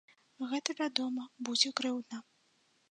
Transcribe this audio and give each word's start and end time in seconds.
Гэта, 0.53 0.69
вядома, 0.81 1.23
будзе 1.49 1.73
крыўдна. 1.83 2.17